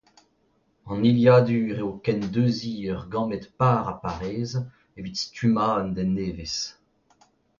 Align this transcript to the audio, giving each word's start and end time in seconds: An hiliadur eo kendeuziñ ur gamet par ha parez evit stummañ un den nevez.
An 0.91 1.01
hiliadur 1.05 1.75
eo 1.81 1.91
kendeuziñ 2.03 2.81
ur 2.93 3.01
gamet 3.11 3.43
par 3.57 3.81
ha 3.87 3.93
parez 4.03 4.51
evit 4.97 5.17
stummañ 5.23 5.77
un 5.81 5.89
den 5.95 6.09
nevez. 6.17 6.57